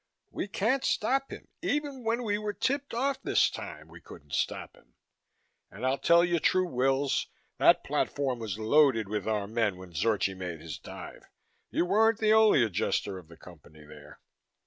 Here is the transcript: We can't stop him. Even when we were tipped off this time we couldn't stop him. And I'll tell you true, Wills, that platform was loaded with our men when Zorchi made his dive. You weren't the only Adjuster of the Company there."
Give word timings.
We 0.31 0.47
can't 0.47 0.83
stop 0.83 1.29
him. 1.31 1.47
Even 1.61 2.03
when 2.03 2.23
we 2.23 2.39
were 2.39 2.53
tipped 2.53 2.91
off 2.95 3.21
this 3.21 3.51
time 3.51 3.87
we 3.87 4.01
couldn't 4.01 4.33
stop 4.33 4.75
him. 4.75 4.95
And 5.69 5.85
I'll 5.85 5.99
tell 5.99 6.25
you 6.25 6.39
true, 6.39 6.65
Wills, 6.67 7.27
that 7.59 7.83
platform 7.83 8.39
was 8.39 8.57
loaded 8.57 9.07
with 9.07 9.27
our 9.27 9.45
men 9.45 9.77
when 9.77 9.93
Zorchi 9.93 10.33
made 10.35 10.59
his 10.59 10.79
dive. 10.79 11.25
You 11.69 11.85
weren't 11.85 12.17
the 12.17 12.33
only 12.33 12.63
Adjuster 12.63 13.19
of 13.19 13.27
the 13.27 13.37
Company 13.37 13.85
there." 13.85 14.19